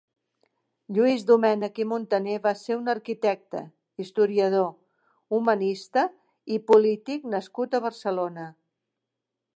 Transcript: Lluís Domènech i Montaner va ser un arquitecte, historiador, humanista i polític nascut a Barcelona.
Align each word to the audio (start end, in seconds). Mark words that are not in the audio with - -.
Lluís 0.97 1.25
Domènech 1.31 1.81
i 1.83 1.85
Montaner 1.89 2.37
va 2.45 2.53
ser 2.61 2.77
un 2.79 2.89
arquitecte, 2.95 3.61
historiador, 4.05 4.67
humanista 5.39 6.07
i 6.57 6.61
polític 6.73 7.33
nascut 7.37 7.77
a 7.81 7.87
Barcelona. 7.89 8.49